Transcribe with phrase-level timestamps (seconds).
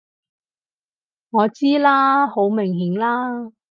[1.29, 2.25] 我知啦！
[2.25, 3.51] 好明顯啦！